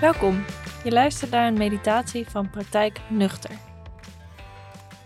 Welkom. 0.00 0.44
Je 0.84 0.90
luistert 0.90 1.30
naar 1.30 1.46
een 1.46 1.58
meditatie 1.58 2.28
van 2.28 2.50
Praktijk 2.50 3.00
Nuchter. 3.08 3.50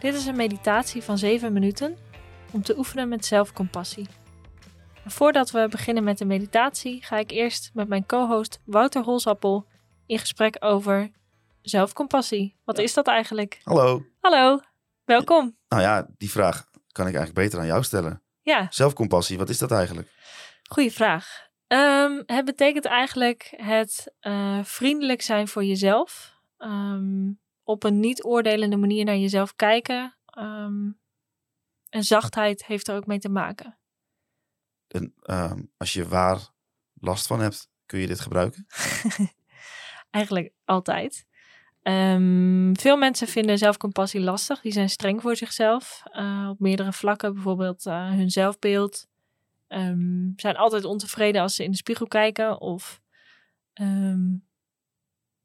Dit 0.01 0.15
is 0.15 0.27
een 0.27 0.37
meditatie 0.37 1.03
van 1.03 1.19
7 1.19 1.53
minuten 1.53 1.97
om 2.53 2.63
te 2.63 2.79
oefenen 2.79 3.09
met 3.09 3.25
zelfcompassie. 3.25 4.09
voordat 5.05 5.51
we 5.51 5.67
beginnen 5.71 6.05
met 6.05 6.19
de 6.19 6.25
meditatie, 6.25 7.05
ga 7.05 7.19
ik 7.19 7.31
eerst 7.31 7.71
met 7.73 7.89
mijn 7.89 8.07
co-host 8.07 8.61
Wouter 8.65 9.03
Holsappel 9.03 9.67
in 10.07 10.19
gesprek 10.19 10.57
over 10.59 11.11
zelfcompassie. 11.63 12.57
Wat 12.65 12.79
is 12.79 12.95
dat 12.95 13.07
eigenlijk? 13.07 13.61
Hallo. 13.63 14.05
Hallo, 14.21 14.61
welkom. 15.05 15.57
Nou 15.69 15.83
ja, 15.83 16.09
die 16.17 16.31
vraag 16.31 16.65
kan 16.93 17.07
ik 17.07 17.15
eigenlijk 17.15 17.47
beter 17.47 17.61
aan 17.61 17.67
jou 17.67 17.83
stellen. 17.83 18.23
Ja, 18.43 18.67
Zelfcompassie, 18.71 19.39
wat 19.39 19.49
is 19.49 19.59
dat 19.59 19.71
eigenlijk? 19.71 20.13
goede 20.63 20.91
vraag. 20.91 21.53
Ehm, 21.75 22.23
het 22.27 22.45
betekent 22.45 22.85
eigenlijk 22.85 23.53
het 23.57 24.15
eh, 24.21 24.65
vriendelijk 24.65 25.23
zijn 25.23 25.49
voor 25.49 25.65
jezelf. 25.65 26.39
Ehm, 26.59 27.33
op 27.63 27.85
een 27.85 28.01
niet 28.01 28.25
oordelende 28.25 28.77
manier 28.77 29.05
naar 29.05 29.17
jezelf 29.17 29.57
kijken. 29.57 30.17
Ehm, 30.27 30.91
en 31.89 32.03
zachtheid 32.03 32.67
heeft 32.67 32.89
er 32.89 32.97
ook 32.97 33.07
mee 33.07 33.19
te 33.19 33.29
maken. 33.29 33.79
En, 34.89 35.15
als 35.77 35.93
je 35.93 36.09
waar 36.09 36.49
last 37.01 37.27
van 37.27 37.41
hebt, 37.41 37.69
kun 37.87 37.99
je 37.99 38.07
dit 38.07 38.21
gebruiken? 38.21 38.67
Eigenlijk 40.11 40.53
altijd. 40.65 41.27
Veel 42.73 42.97
mensen 42.97 43.29
vinden 43.29 43.59
zelfcompassie 43.59 44.21
lastig. 44.21 44.61
Die 44.61 44.73
zijn 44.73 44.91
streng 44.91 45.23
voor 45.23 45.37
zichzelf. 45.37 46.03
eh, 46.05 46.49
op 46.51 46.61
meerdere 46.61 46.93
vlakken. 46.93 47.35
Bijvoorbeeld 47.35 47.87
eh, 47.87 48.09
hun 48.09 48.31
zelfbeeld. 48.31 49.07
Ehm, 49.75 50.31
zijn 50.37 50.57
altijd 50.57 50.85
ontevreden 50.85 51.43
als 51.43 51.55
ze 51.55 51.65
in 51.65 51.71
de 51.71 51.77
spiegel 51.77 52.07
kijken. 52.07 52.61
Of 52.61 53.01
ehm, 53.73 54.21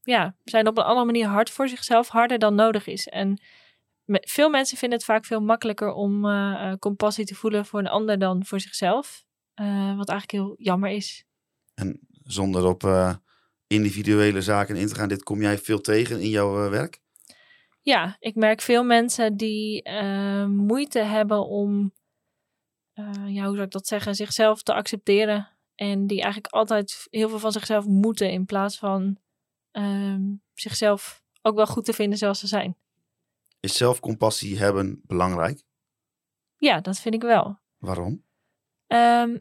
ja, 0.01 0.35
zijn 0.43 0.67
op 0.67 0.77
een 0.77 0.83
andere 0.83 1.05
manier 1.05 1.27
hard 1.27 1.49
voor 1.49 1.67
zichzelf. 1.67 2.07
Harder 2.07 2.39
dan 2.39 2.55
nodig 2.55 2.87
is. 2.87 3.07
En 3.07 3.41
me- 4.03 4.23
veel 4.27 4.49
mensen 4.49 4.77
vinden 4.77 4.97
het 4.97 5.07
vaak 5.07 5.25
veel 5.25 5.41
makkelijker 5.41 5.93
om 5.93 6.25
eh, 6.25 6.71
eh, 6.71 6.77
compassie 6.79 7.25
te 7.25 7.35
voelen 7.35 7.65
voor 7.65 7.79
een 7.79 7.87
ander 7.87 8.19
dan 8.19 8.45
voor 8.45 8.59
zichzelf. 8.59 9.25
Eh, 9.53 9.97
wat 9.97 10.09
eigenlijk 10.09 10.31
heel 10.31 10.53
jammer 10.57 10.89
is. 10.89 11.25
En 11.73 11.99
zonder 12.23 12.65
op 12.65 12.83
individuele 13.67 14.41
zaken 14.41 14.75
in 14.75 14.87
te 14.87 14.95
gaan, 14.95 15.09
dit 15.09 15.23
kom 15.23 15.41
jij 15.41 15.57
veel 15.57 15.81
tegen 15.81 16.19
in 16.21 16.29
jouw 16.29 16.69
werk? 16.69 17.01
Ja, 17.81 18.17
ik 18.19 18.35
merk 18.35 18.61
veel 18.61 18.83
mensen 18.83 19.37
die 19.37 19.89
moeite 20.47 20.99
hebben 20.99 21.47
om, 21.47 21.93
eh, 22.99 23.33
ja, 23.33 23.45
hoe 23.45 23.53
zou 23.53 23.61
ik 23.61 23.71
dat 23.71 23.87
zeggen, 23.87 24.15
zichzelf 24.15 24.63
te 24.63 24.73
accepteren. 24.73 25.47
En 25.75 26.07
die 26.07 26.21
eigenlijk 26.21 26.53
altijd 26.53 27.07
heel 27.09 27.29
veel 27.29 27.39
van 27.39 27.51
zichzelf 27.51 27.85
moeten 27.85 28.31
in 28.31 28.45
plaats 28.45 28.77
van 28.77 29.17
ehm, 29.71 30.21
zichzelf 30.53 31.23
ook 31.41 31.55
wel 31.55 31.65
goed 31.65 31.85
te 31.85 31.93
vinden 31.93 32.17
zoals 32.17 32.39
ze 32.39 32.47
zijn. 32.47 32.77
Is 33.59 33.77
zelfcompassie 33.77 34.57
hebben 34.57 35.01
belangrijk? 35.03 35.63
Ja, 36.57 36.81
dat 36.81 36.99
vind 36.99 37.15
ik 37.15 37.21
wel. 37.21 37.59
Waarom? 37.77 38.23
Ehm, 38.87 39.37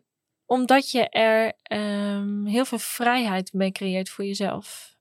omdat 0.46 0.90
je 0.90 1.08
er 1.08 1.52
ehm, 1.62 2.44
heel 2.44 2.64
veel 2.64 2.78
vrijheid 2.78 3.52
mee 3.52 3.72
creëert 3.72 4.08
voor 4.08 4.24
jezelf. 4.24 4.96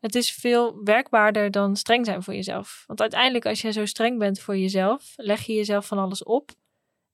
Het 0.00 0.14
is 0.14 0.32
veel 0.32 0.84
werkbaarder 0.84 1.50
dan 1.50 1.76
streng 1.76 2.06
zijn 2.06 2.22
voor 2.22 2.34
jezelf. 2.34 2.84
Want 2.86 3.00
uiteindelijk, 3.00 3.46
als 3.46 3.60
je 3.60 3.72
zo 3.72 3.86
streng 3.86 4.18
bent 4.18 4.40
voor 4.40 4.56
jezelf, 4.56 5.12
leg 5.16 5.40
je 5.46 5.52
jezelf 5.52 5.86
van 5.86 5.98
alles 5.98 6.22
op. 6.22 6.50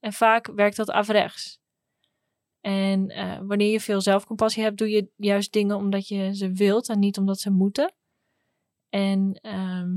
En 0.01 0.13
vaak 0.13 0.47
werkt 0.47 0.77
dat 0.77 0.91
averechts. 0.91 1.61
En 2.61 3.09
eh, 3.09 3.39
wanneer 3.43 3.71
je 3.71 3.81
veel 3.81 4.01
zelfcompassie 4.01 4.63
hebt, 4.63 4.79
doe 4.79 4.91
je 4.91 5.11
juist 5.17 5.53
dingen 5.53 5.77
omdat 5.77 6.09
je 6.09 6.35
ze 6.35 6.53
wilt 6.53 6.89
en 6.89 6.99
niet 6.99 7.19
omdat 7.19 7.41
ze 7.41 7.51
moeten. 7.51 7.95
En 8.89 9.39
ehm, 9.43 9.91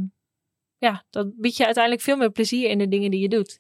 ja, 0.77 1.05
dat 1.09 1.35
biedt 1.35 1.57
je 1.57 1.65
uiteindelijk 1.65 2.03
veel 2.03 2.17
meer 2.17 2.31
plezier 2.31 2.69
in 2.69 2.77
de 2.77 2.87
dingen 2.87 3.11
die 3.11 3.19
je 3.19 3.29
doet. 3.29 3.59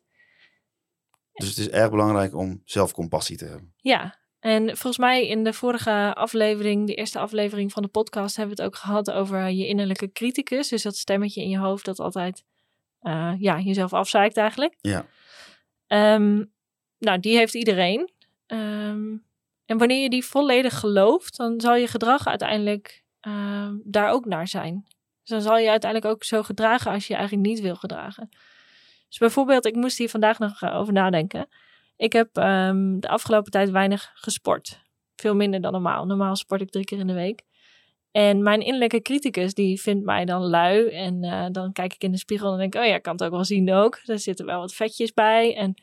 Dus 1.33 1.49
het 1.49 1.57
is 1.57 1.69
erg 1.69 1.89
belangrijk 1.89 2.35
om 2.35 2.61
zelfcompassie 2.65 3.37
te 3.37 3.45
hebben. 3.45 3.73
Ja, 3.75 4.19
en 4.39 4.65
volgens 4.65 4.97
mij 4.97 5.27
in 5.27 5.43
de 5.43 5.53
vorige 5.53 6.13
aflevering, 6.15 6.87
de 6.87 6.95
eerste 6.95 7.19
aflevering 7.19 7.71
van 7.71 7.83
de 7.83 7.89
podcast, 7.89 8.35
hebben 8.35 8.55
we 8.55 8.63
het 8.63 8.71
ook 8.71 8.79
gehad 8.79 9.11
over 9.11 9.49
je 9.49 9.67
innerlijke 9.67 10.11
criticus. 10.11 10.67
Dus 10.67 10.83
dat 10.83 10.95
stemmetje 10.95 11.41
in 11.41 11.49
je 11.49 11.57
hoofd 11.57 11.85
dat 11.85 11.99
altijd 11.99 12.43
eh, 12.99 13.33
ja, 13.39 13.59
jezelf 13.59 13.93
afzeikt 13.93 14.37
eigenlijk. 14.37 14.75
Ja. 14.81 15.05
Ehm, 15.91 16.43
nou, 16.97 17.19
die 17.19 17.37
heeft 17.37 17.53
iedereen. 17.53 18.09
Ehm, 18.45 19.17
en 19.65 19.77
wanneer 19.77 20.01
je 20.01 20.09
die 20.09 20.25
volledig 20.25 20.79
gelooft, 20.79 21.37
dan 21.37 21.61
zal 21.61 21.75
je 21.75 21.87
gedrag 21.87 22.27
uiteindelijk 22.27 23.03
ehm, 23.19 23.75
daar 23.83 24.09
ook 24.09 24.25
naar 24.25 24.47
zijn. 24.47 24.85
Dus 25.21 25.29
dan 25.29 25.41
zal 25.41 25.57
je 25.57 25.69
uiteindelijk 25.69 26.13
ook 26.13 26.23
zo 26.23 26.43
gedragen 26.43 26.91
als 26.91 27.07
je 27.07 27.13
je 27.13 27.19
eigenlijk 27.19 27.49
niet 27.49 27.59
wil 27.61 27.75
gedragen. 27.75 28.29
Dus 29.07 29.17
bijvoorbeeld, 29.17 29.65
ik 29.65 29.75
moest 29.75 29.97
hier 29.97 30.09
vandaag 30.09 30.39
nog 30.39 30.61
eh, 30.61 30.75
over 30.75 30.93
nadenken. 30.93 31.47
Ik 31.95 32.13
heb 32.13 32.33
de 32.33 33.07
afgelopen 33.07 33.51
tijd 33.51 33.69
weinig 33.69 34.11
gesport. 34.13 34.81
Veel 35.15 35.35
minder 35.35 35.61
dan 35.61 35.71
normaal. 35.71 36.05
Normaal 36.05 36.35
sport 36.35 36.61
ik 36.61 36.69
drie 36.69 36.85
keer 36.85 36.99
in 36.99 37.07
de 37.07 37.13
week. 37.13 37.41
En 38.11 38.43
mijn 38.43 38.61
innerlijke 38.61 39.01
criticus, 39.01 39.53
die 39.53 39.81
vindt 39.81 40.05
mij 40.05 40.25
dan 40.25 40.41
lui. 40.41 40.87
En 40.87 41.23
eh, 41.23 41.45
dan 41.51 41.71
kijk 41.71 41.93
ik 41.93 42.03
in 42.03 42.11
de 42.11 42.17
spiegel 42.17 42.51
en 42.51 42.57
denk 42.57 42.75
oh 42.75 42.85
ja, 42.85 42.97
kan 42.97 43.13
het 43.13 43.23
ook 43.23 43.31
wel 43.31 43.45
zien 43.45 43.73
ook. 43.73 43.99
Er 44.05 44.19
zitten 44.19 44.45
wel 44.45 44.59
wat 44.59 44.73
vetjes 44.73 45.13
bij. 45.13 45.55
En 45.55 45.73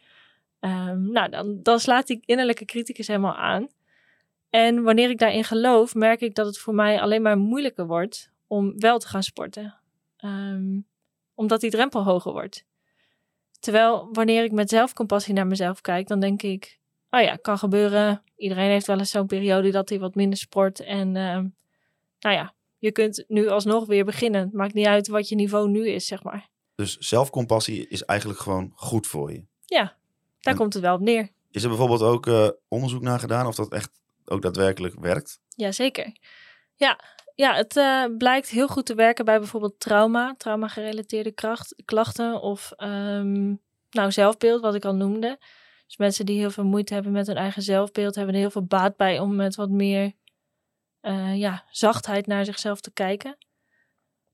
ehm, 0.61 1.11
nou, 1.11 1.29
dan, 1.31 1.63
dan 1.63 1.81
slaat 1.81 2.07
die 2.07 2.23
innerlijke 2.25 2.65
criticus 2.65 3.07
helemaal 3.07 3.37
aan. 3.37 3.69
En 4.51 4.83
wanneer 4.83 5.11
ik 5.11 5.19
daarin 5.19 5.45
geloof, 5.45 5.95
merk 5.95 6.21
ik 6.21 6.35
dat 6.35 6.47
het 6.47 6.59
voor 6.59 6.75
mij 6.75 7.01
alleen 7.01 7.23
maar 7.23 7.39
moeilijker 7.39 7.87
wordt 7.87 8.31
om 8.47 8.79
wel 8.79 8.99
te 8.99 9.09
gaan 9.09 9.23
sporten. 9.23 9.75
Ehm, 10.17 10.81
omdat 11.35 11.61
die 11.61 11.71
drempel 11.71 12.05
hoger 12.05 12.33
wordt. 12.33 12.65
Terwijl 13.61 14.09
wanneer 14.13 14.45
ik 14.45 14.53
met 14.53 14.69
zelfcompassie 14.69 15.35
naar 15.35 15.47
mezelf 15.47 15.81
kijk, 15.81 16.09
dan 16.09 16.21
denk 16.21 16.43
ik, 16.43 16.81
oh 17.11 17.21
ja, 17.21 17.37
kan 17.37 17.59
gebeuren. 17.59 18.23
Iedereen 18.37 18.71
heeft 18.71 18.87
wel 18.87 18.99
eens 18.99 19.11
zo'n 19.11 19.27
periode 19.27 19.71
dat 19.71 19.89
hij 19.89 19.99
wat 19.99 20.15
minder 20.15 20.39
sport. 20.39 20.81
En 20.81 21.17
ehm, 21.17 21.47
nou 22.21 22.35
ja, 22.37 22.55
je 22.79 22.93
kunt 22.93 23.25
nu 23.29 23.49
alsnog 23.49 23.87
weer 23.87 24.05
beginnen. 24.05 24.41
Het 24.41 24.53
maakt 24.53 24.75
niet 24.75 24.87
uit 24.87 25.09
wat 25.09 25.29
je 25.29 25.35
niveau 25.35 25.69
nu 25.69 25.89
is, 25.89 26.07
zeg 26.07 26.23
maar. 26.23 26.49
Dus 26.75 26.97
zelfcompassie 26.99 27.89
is 27.89 28.05
eigenlijk 28.05 28.41
gewoon 28.41 28.73
goed 28.75 29.07
voor 29.07 29.33
je. 29.33 29.45
Ja, 29.65 29.83
daar 30.41 30.53
En- 30.53 30.57
komt 30.57 30.75
het 30.75 30.83
wel 30.83 30.95
op 30.95 31.01
neer. 31.01 31.29
Is 31.51 31.63
er 31.63 31.69
bijvoorbeeld 31.69 32.03
ook 32.03 32.27
eh, 32.27 32.49
onderzoek 32.69 33.03
naar 33.03 33.19
gedaan 33.19 33.47
of 33.47 33.55
dat 33.55 33.73
echt 33.73 33.91
ook 34.25 34.43
daadwerkelijk 34.43 34.95
werkt? 35.01 35.41
Jazeker. 35.49 36.17
Ja, 36.75 37.01
ja 37.35 37.55
het 37.55 37.77
eh, 37.77 38.05
blijkt 38.19 38.49
heel 38.49 38.69
goed 38.69 38.87
te 38.87 38.95
werken 38.95 39.25
bij 39.25 39.39
bijvoorbeeld 39.39 39.81
trauma, 39.81 40.35
trauma-gerelateerde 40.37 41.35
klachten 41.85 42.41
of 42.41 42.73
ehm, 42.77 43.55
nou, 43.91 44.13
zelfbeeld, 44.13 44.61
wat 44.61 44.75
ik 44.75 44.85
al 44.85 44.95
noemde. 44.95 45.39
Dus 45.87 45.97
mensen 45.97 46.27
die 46.27 46.39
heel 46.39 46.51
veel 46.51 46.65
moeite 46.65 46.95
hebben 46.95 47.13
met 47.13 47.27
hun 47.27 47.37
eigen 47.37 47.63
zelfbeeld, 47.63 48.15
hebben 48.15 48.35
er 48.35 48.41
heel 48.41 48.51
veel 48.51 48.65
baat 48.67 48.97
bij 48.97 49.19
om 49.19 49.37
met 49.37 49.55
wat 49.55 49.71
meer 49.71 50.13
eh, 51.01 51.37
ja, 51.37 51.65
zachtheid 51.71 52.27
naar 52.27 52.45
zichzelf 52.45 52.81
te 52.81 52.93
kijken. 52.93 53.37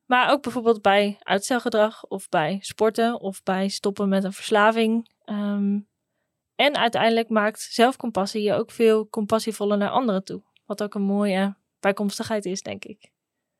Maar 0.04 0.30
ook 0.30 0.42
bijvoorbeeld 0.42 0.82
bij 0.82 1.16
uitstelgedrag 1.20 2.04
of 2.06 2.28
bij 2.28 2.58
sporten 2.60 3.20
of 3.20 3.42
bij 3.42 3.68
stoppen 3.68 4.08
met 4.08 4.24
een 4.24 4.32
verslaving. 4.32 5.10
Ehm, 5.24 5.78
en 6.54 6.76
uiteindelijk 6.76 7.28
maakt 7.28 7.60
zelfcompassie 7.60 8.42
je 8.42 8.52
ook 8.54 8.70
veel 8.70 9.08
compassievoller 9.08 9.76
naar 9.78 9.90
anderen 9.90 10.24
toe. 10.24 10.42
Wat 10.64 10.82
ook 10.82 10.94
een 10.94 11.02
mooie 11.02 11.56
bijkomstigheid 11.80 12.44
is, 12.44 12.62
denk 12.62 12.84
ik. 12.84 13.10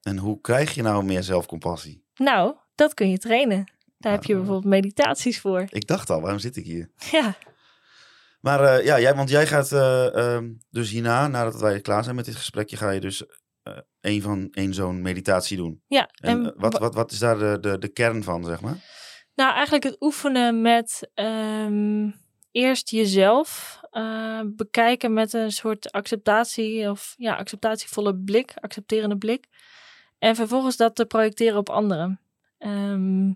En 0.03 0.19
hoe 0.19 0.41
krijg 0.41 0.75
je 0.75 0.82
nou 0.82 1.04
meer 1.04 1.22
zelfcompassie? 1.22 2.04
Nou, 2.15 2.54
dat 2.75 2.94
kun 2.94 3.10
je 3.10 3.19
trainen. 3.19 3.72
Daar 3.98 4.12
heb 4.12 4.25
je 4.25 4.32
Ah. 4.32 4.38
bijvoorbeeld 4.38 4.72
meditaties 4.72 5.41
voor. 5.41 5.65
Ik 5.68 5.86
dacht 5.86 6.10
al, 6.10 6.21
waarom 6.21 6.39
zit 6.39 6.56
ik 6.56 6.65
hier? 6.65 6.91
Ja, 7.10 7.34
Maar 8.44 8.60
eh, 8.64 8.84
ja, 8.84 9.00
jij, 9.00 9.14
want 9.14 9.28
jij 9.28 9.46
gaat 9.46 9.72
eh, 9.72 10.14
ehm, 10.16 10.52
dus 10.70 10.91
hierna, 10.91 11.28
nadat 11.28 11.60
wij 11.60 11.80
klaar 11.80 12.02
zijn 12.04 12.16
met 12.16 12.24
dit 12.24 12.36
gesprekje, 12.36 12.76
ga 12.76 12.91
je 12.91 13.00
dus 13.00 13.26
eh 13.62 13.78
een 14.00 14.22
van 14.22 14.48
één 14.50 14.74
zo'n 14.74 15.02
meditatie 15.02 15.56
doen. 15.56 15.82
ja. 15.86 16.08
En, 16.14 16.30
En, 16.30 16.46
eh, 16.46 16.52
wat, 16.56 16.72
wa- 16.72 16.78
wat, 16.78 16.94
wat 16.94 17.12
is 17.12 17.18
daar 17.18 17.38
de, 17.38 17.58
de, 17.60 17.78
de 17.78 17.88
kern 17.88 18.22
van, 18.22 18.44
zeg 18.44 18.60
maar? 18.60 18.76
Nou, 19.34 19.52
eigenlijk 19.52 19.84
het 19.84 19.96
oefenen 20.00 20.60
met 20.62 21.10
ehm, 21.14 22.10
eerst 22.50 22.91
jezelf 22.91 23.80
eh, 23.91 24.41
bekijken 24.46 25.12
met 25.12 25.32
een 25.32 25.52
soort 25.52 25.92
acceptatie 25.92 26.91
of 26.91 27.14
ja, 27.16 27.34
acceptatievolle 27.34 28.16
blik, 28.16 28.52
accepterende 28.60 29.16
blik. 29.18 29.46
En 30.18 30.34
vervolgens 30.36 30.76
dat 30.76 30.94
te 30.94 31.06
projecteren 31.06 31.58
op 31.58 31.68
anderen. 31.70 32.20
Ehm, 32.58 33.32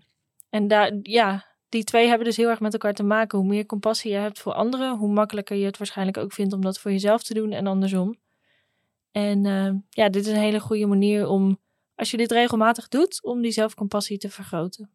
en 0.50 0.68
daar, 0.68 0.92
ja, 1.02 1.47
die 1.68 1.84
twee 1.84 2.08
hebben 2.08 2.26
dus 2.26 2.36
heel 2.36 2.48
erg 2.48 2.60
met 2.60 2.72
elkaar 2.72 2.94
te 2.94 3.02
maken. 3.02 3.38
Hoe 3.38 3.48
meer 3.48 3.66
compassie 3.66 4.10
je 4.10 4.16
hebt 4.16 4.38
voor 4.38 4.52
anderen, 4.52 4.96
hoe 4.96 5.12
makkelijker 5.12 5.56
je 5.56 5.64
het 5.64 5.78
waarschijnlijk 5.78 6.16
ook 6.16 6.32
vindt 6.32 6.52
om 6.52 6.60
dat 6.60 6.78
voor 6.78 6.90
jezelf 6.90 7.22
te 7.22 7.34
doen 7.34 7.52
en 7.52 7.66
andersom. 7.66 8.18
En 9.10 9.46
ehm, 9.46 9.76
ja, 9.90 10.08
dit 10.08 10.26
is 10.26 10.32
een 10.32 10.38
hele 10.38 10.60
goede 10.60 10.86
manier 10.86 11.26
om, 11.26 11.58
als 11.94 12.10
je 12.10 12.16
dit 12.16 12.30
regelmatig 12.30 12.88
doet, 12.88 13.22
om 13.22 13.42
die 13.42 13.52
zelfcompassie 13.52 14.18
te 14.18 14.30
vergroten. 14.30 14.90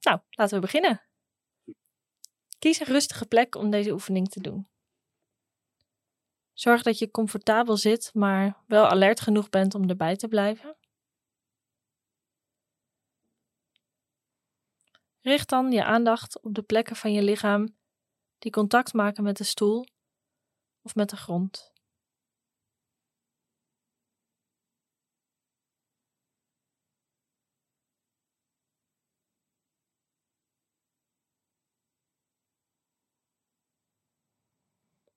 Nou, 0.00 0.20
laten 0.30 0.54
we 0.54 0.60
beginnen. 0.60 1.02
Kies 2.58 2.80
een 2.80 2.86
rustige 2.86 3.26
plek 3.26 3.54
om 3.54 3.70
deze 3.70 3.92
oefening 3.92 4.28
te 4.28 4.40
doen. 4.40 4.68
Zorg 6.52 6.82
dat 6.82 6.98
je 6.98 7.10
comfortabel 7.10 7.76
zit, 7.76 8.10
maar 8.14 8.56
wel 8.66 8.86
alert 8.86 9.20
genoeg 9.20 9.48
bent 9.48 9.74
om 9.74 9.88
erbij 9.88 10.16
te 10.16 10.28
blijven. 10.28 10.76
Richt 15.22 15.48
dan 15.48 15.72
je 15.72 15.84
aandacht 15.84 16.40
op 16.42 16.54
de 16.54 16.62
plekken 16.62 16.96
van 16.96 17.12
je 17.12 17.22
lichaam 17.22 17.76
die 18.38 18.52
contact 18.52 18.92
maken 18.92 19.22
met 19.22 19.36
de 19.36 19.44
stoel 19.44 19.86
of 20.82 20.94
met 20.94 21.10
de 21.10 21.16
grond. 21.16 21.72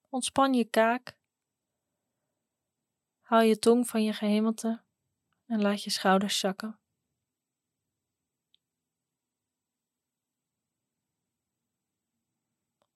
Ontspan 0.09 0.53
je 0.53 0.65
kaak. 0.65 1.17
Haal 3.21 3.41
je 3.41 3.59
tong 3.59 3.87
van 3.87 4.03
je 4.03 4.13
gehemelte 4.13 4.81
en 5.45 5.61
laat 5.61 5.83
je 5.83 5.89
schouders 5.89 6.39
zakken. 6.39 6.82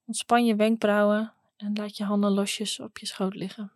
Ontspan 0.07 0.45
je 0.45 0.56
wenkbrauwen 0.56 1.33
en 1.57 1.75
laat 1.75 1.98
je 1.98 2.04
handen 2.04 2.31
losjes 2.31 2.80
op 2.80 2.98
je 2.98 3.06
schoot 3.06 3.36
liggen. 3.36 3.71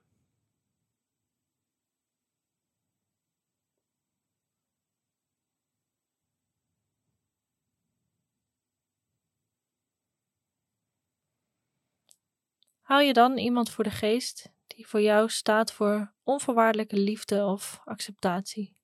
Haal 12.81 12.99
je 12.99 13.13
dan 13.13 13.37
iemand 13.37 13.69
voor 13.69 13.83
de 13.83 13.89
geest 13.89 14.51
die 14.67 14.87
voor 14.87 15.01
jou 15.01 15.29
staat 15.29 15.73
voor 15.73 16.13
onvoorwaardelijke 16.23 16.97
liefde 16.97 17.45
of 17.45 17.81
acceptatie. 17.83 18.80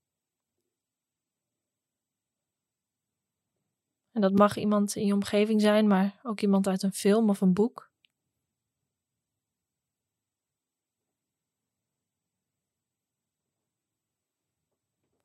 En 4.17 4.23
dat 4.23 4.33
mag 4.33 4.57
iemand 4.57 4.95
in 4.95 5.05
je 5.05 5.13
omgeving 5.13 5.61
zijn, 5.61 5.87
maar 5.87 6.19
ook 6.23 6.41
iemand 6.41 6.67
uit 6.67 6.83
een 6.83 6.93
film 6.93 7.29
of 7.29 7.41
een 7.41 7.53
boek. 7.53 7.91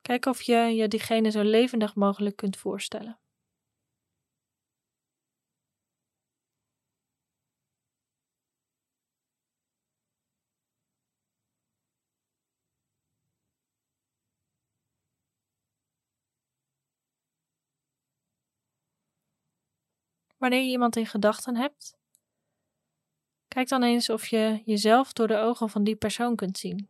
Kijk 0.01 0.25
of 0.25 0.41
je 0.41 0.55
je 0.55 0.87
diegene 0.87 1.31
zo 1.31 1.41
levendig 1.41 1.95
mogelijk 1.95 2.35
kunt 2.35 2.57
voorstellen. 2.57 3.22
Wanneer 20.43 20.61
je 20.61 20.69
iemand 20.69 20.95
in 20.95 21.05
gedachten 21.05 21.55
hebt, 21.55 21.97
kijk 23.47 23.67
dan 23.67 23.83
eens 23.83 24.09
of 24.09 24.27
je 24.27 24.61
jezelf 24.65 25.13
door 25.13 25.27
de 25.27 25.37
ogen 25.37 25.69
van 25.69 25.83
die 25.83 25.95
persoon 25.95 26.35
kunt 26.35 26.57
zien. 26.57 26.89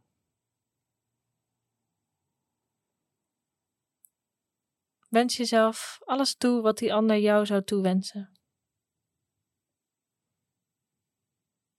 Wens 5.10 5.38
jezelf 5.38 6.00
alles 6.04 6.36
toe 6.36 6.62
wat 6.62 6.78
die 6.78 6.94
ander 6.94 7.18
jou 7.18 7.46
zou 7.46 7.64
toewensen. 7.64 8.40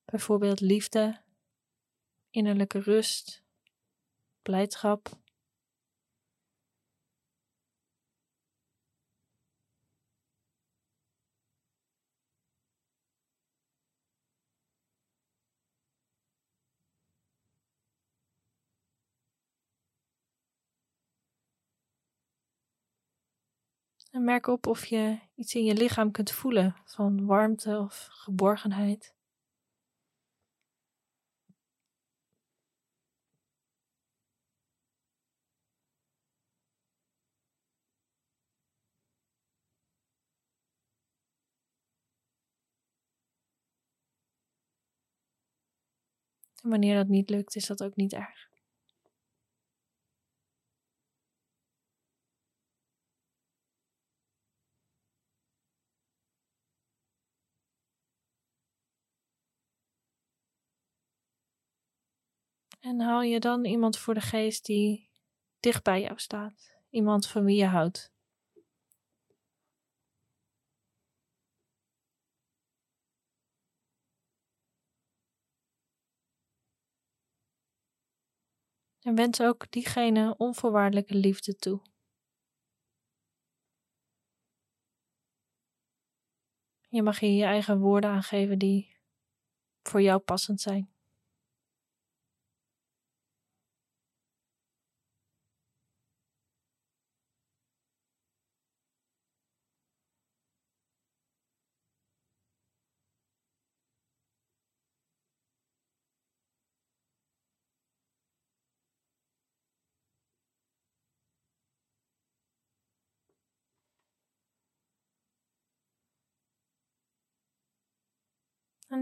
Bijvoorbeeld 0.05 0.61
liefde, 0.61 1.23
innerlijke 2.31 2.79
rust, 2.81 3.45
blijdschap, 4.43 5.24
En 24.15 24.25
merk 24.25 24.47
op 24.47 24.67
of 24.67 24.85
je 24.85 25.19
iets 25.35 25.55
in 25.55 25.65
je 25.65 25.75
lichaam 25.75 26.11
kunt 26.11 26.31
voelen 26.31 26.77
van 26.85 27.27
warmte 27.27 27.79
of 27.79 28.09
geborgenheid. 28.11 29.15
En 46.63 46.71
wanneer 46.71 46.95
dat 46.95 47.09
niet 47.09 47.31
lukt, 47.31 47.57
is 47.57 47.67
dat 47.67 47.83
ook 47.83 47.97
niet 47.97 48.13
erg. 48.13 48.54
En 62.85 63.01
haal 63.01 63.23
je 63.23 63.41
dan 63.41 63.65
iemand 63.65 63.99
voor 63.99 64.15
de 64.15 64.21
geest 64.21 64.65
die 64.65 65.11
dicht 65.61 65.83
bij 65.83 66.01
jou 66.01 66.19
staat. 66.19 66.77
Iemand 66.91 67.27
van 67.27 67.45
wie 67.45 67.57
je 67.57 67.67
houdt. 67.67 68.13
En 79.01 79.15
wens 79.15 79.41
ook 79.41 79.71
diegene 79.71 80.35
onvoorwaardelijke 80.37 81.15
liefde 81.15 81.57
toe. 81.57 81.83
Je 86.89 87.03
mag 87.03 87.19
hier 87.19 87.37
je 87.37 87.45
eigen 87.45 87.79
woorden 87.81 88.11
aangeven 88.11 88.59
die 88.59 88.97
voor 89.83 90.03
jou 90.03 90.21
passend 90.21 90.61
zijn. 90.61 90.94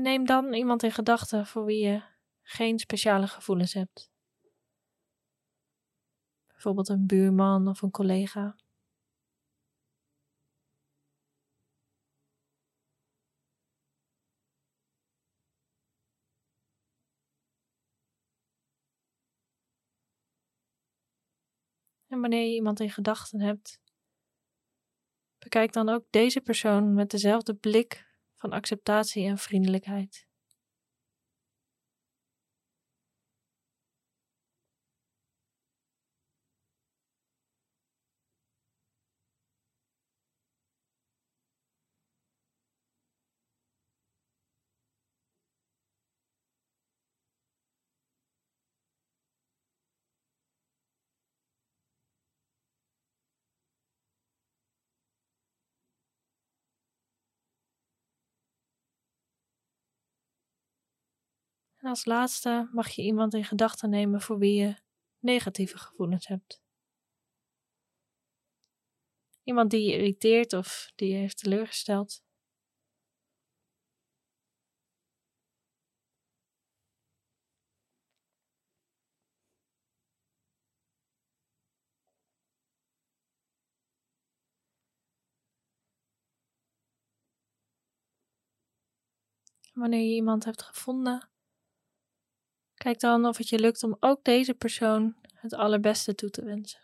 Neem 0.00 0.24
dan 0.26 0.52
iemand 0.52 0.82
in 0.82 0.92
gedachten 0.92 1.46
voor 1.46 1.64
wie 1.64 1.84
je 1.84 2.02
geen 2.42 2.78
speciale 2.78 3.26
gevoelens 3.26 3.72
hebt. 3.72 4.10
Bijvoorbeeld 6.46 6.88
een 6.88 7.06
buurman 7.06 7.68
of 7.68 7.82
een 7.82 7.90
collega. 7.90 8.56
En 22.06 22.20
wanneer 22.20 22.46
je 22.46 22.54
iemand 22.54 22.80
in 22.80 22.90
gedachten 22.90 23.40
hebt, 23.40 23.80
bekijk 25.38 25.72
dan 25.72 25.88
ook 25.88 26.04
deze 26.10 26.40
persoon 26.40 26.94
met 26.94 27.10
dezelfde 27.10 27.54
blik 27.54 28.11
van 28.42 28.52
acceptatie 28.52 29.26
en 29.26 29.38
vriendelijkheid. 29.38 30.26
En 61.82 61.88
als 61.88 62.04
laatste 62.04 62.68
mag 62.72 62.88
je 62.88 63.02
iemand 63.02 63.34
in 63.34 63.44
gedachten 63.44 63.90
nemen 63.90 64.20
voor 64.20 64.38
wie 64.38 64.60
je 64.60 64.76
negatieve 65.18 65.78
gevoelens 65.78 66.26
hebt. 66.26 66.62
Iemand 69.42 69.70
die 69.70 69.82
je 69.82 69.92
irriteert 69.92 70.52
of 70.52 70.92
die 70.94 71.08
je 71.08 71.16
heeft 71.16 71.38
teleurgesteld. 71.38 72.22
Wanneer 89.72 90.00
je 90.00 90.14
iemand 90.14 90.44
hebt 90.44 90.62
gevonden, 90.62 91.31
kijk 92.82 93.00
dan 93.00 93.26
of 93.26 93.36
het 93.36 93.48
je 93.48 93.58
lukt 93.58 93.82
om 93.82 93.96
ook 94.00 94.24
deze 94.24 94.54
persoon 94.54 95.14
het 95.34 95.54
allerbeste 95.54 96.14
toe 96.14 96.30
te 96.30 96.44
wensen. 96.44 96.80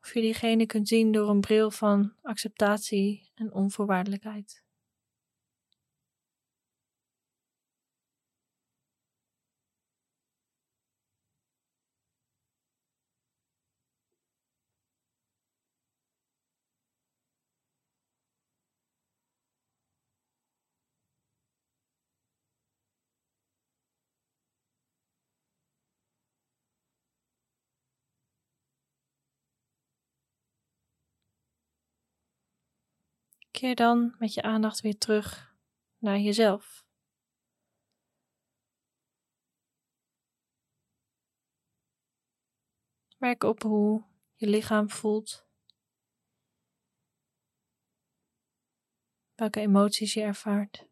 Of 0.00 0.14
je 0.14 0.20
diegene 0.20 0.66
kunt 0.66 0.88
zien 0.88 1.12
door 1.12 1.28
een 1.28 1.40
bril 1.40 1.70
van 1.70 2.14
acceptatie 2.22 3.30
en 3.34 3.52
onvoorwaardelijkheid. 3.52 4.67
Keer 33.58 33.74
dan 33.74 34.14
met 34.18 34.34
je 34.34 34.42
aandacht 34.42 34.80
weer 34.80 34.98
terug 34.98 35.54
naar 35.98 36.18
jezelf. 36.18 36.86
Merk 43.16 43.42
op 43.42 43.62
hoe 43.62 44.04
je 44.34 44.46
lichaam 44.46 44.90
voelt. 44.90 45.46
Welke 49.34 49.60
emoties 49.60 50.14
je 50.14 50.22
ervaart. 50.22 50.87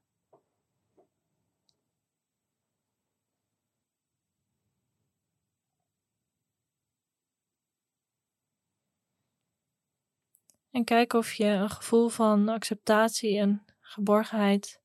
En 10.76 10.84
kijk 10.84 11.12
of 11.12 11.32
je 11.32 11.44
een 11.44 11.70
gevoel 11.70 12.08
van 12.08 12.48
acceptatie 12.48 13.38
en 13.38 13.62
geborgenheid 13.80 14.80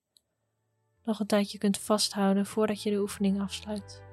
nog 1.03 1.19
een 1.19 1.27
tijdje 1.27 1.57
kunt 1.57 1.77
vasthouden 1.77 2.45
voordat 2.45 2.83
je 2.83 2.89
de 2.89 2.99
oefening 2.99 3.41
afsluit. 3.41 4.10